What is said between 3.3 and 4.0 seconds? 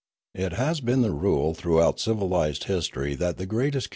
the greatest Hermitry